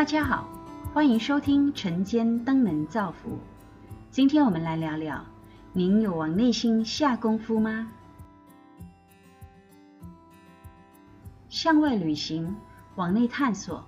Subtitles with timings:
[0.00, 0.48] 大家好，
[0.94, 3.38] 欢迎收听晨间登门造福。
[4.10, 5.22] 今天我们来聊聊，
[5.74, 7.86] 您有往内心下功夫吗？
[11.50, 12.56] 向外旅行，
[12.94, 13.84] 往内探索。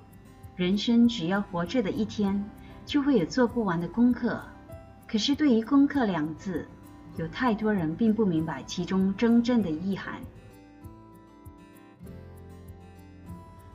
[0.55, 2.45] 人生只要活着的一天，
[2.85, 4.39] 就会有做不完的功课。
[5.09, 6.69] 可是对于“功课”两字，
[7.17, 10.21] 有太多人并不明白其中真正的意涵。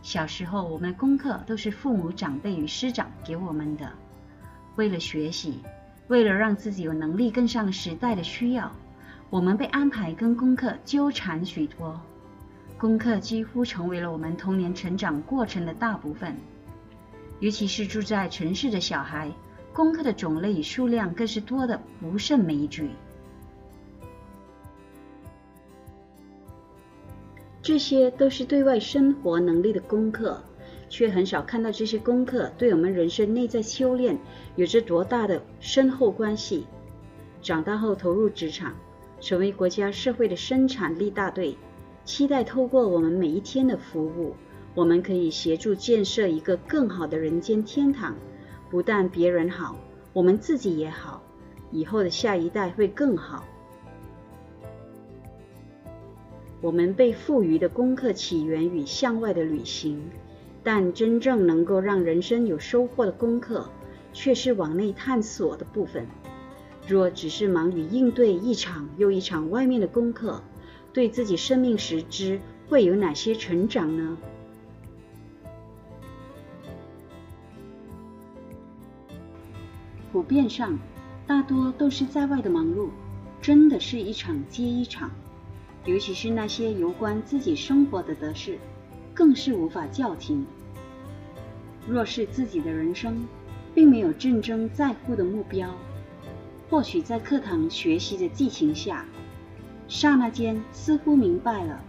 [0.08, 3.92] 小时候，我们功课都是父母长辈与师长给我们的。
[4.78, 5.60] 为了学习，
[6.08, 8.72] 为了让自己有能力跟上时代的需要，
[9.30, 12.00] 我们被安排跟功课纠缠许多。
[12.78, 16.38] 功课几乎成为了我们童年成长过程的大部分。
[17.42, 19.30] 尤其是住在城市的小孩，
[19.74, 22.92] 功课的种类与数量更是多得不胜枚举。
[27.68, 30.42] 这些都是对外生活能力的功课，
[30.88, 34.18] 却很少看到这些功课对我们人生内在修炼
[34.56, 36.66] 有着多大的深厚关系。
[37.42, 38.74] 长大后投入职场，
[39.20, 41.58] 成为国家社会的生产力大队，
[42.06, 44.34] 期待透过我们每一天的服务，
[44.74, 48.16] 我们可以协助建设一个更好的人间天堂。
[48.70, 49.76] 不但别人好，
[50.14, 51.22] 我们自己也好，
[51.74, 53.44] 以后的下一代会更好。
[56.60, 60.02] 我们被赋予的功课起源于向外的旅行，
[60.64, 63.70] 但真正能够让人生有收获的功课，
[64.12, 66.08] 却是往内探索的部分。
[66.88, 70.42] 若只是忙于应对一场又一场外面的功课，
[70.94, 74.18] 对自己生命实质会有哪些成长呢？
[80.12, 80.80] 普遍上，
[81.28, 82.90] 大多都是在外的忙碌，
[83.42, 85.12] 真的是一场接一场。
[85.88, 88.60] 尤其是那些有关自己生活的得失，
[89.14, 90.46] 更是无法叫停。
[91.88, 93.26] 若是自己的人生
[93.74, 95.74] 并没有真正在乎的目标，
[96.70, 99.06] 或许在课堂学习的激情下，
[99.88, 101.82] 刹那间似乎明白了，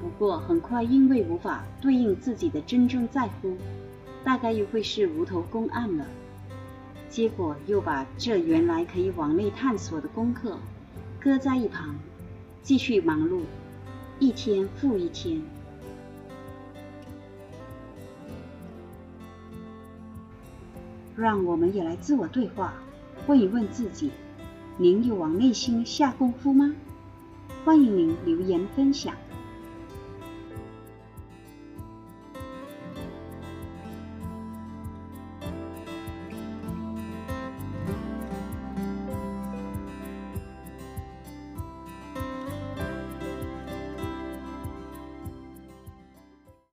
[0.00, 3.56] 不过很快因为无法对应自己的真正在乎，
[4.22, 6.06] 大概又会是无头公案了。
[7.08, 10.56] 结果又把这原来可以往内探索的功课
[11.18, 11.96] 搁在一旁。
[12.62, 13.40] 继续忙碌，
[14.20, 15.42] 一天复一天。
[21.16, 22.72] 让我们也来自我对话，
[23.26, 24.12] 问一问自己：
[24.78, 26.72] 您有往内心下功夫吗？
[27.64, 29.12] 欢迎您留言分享。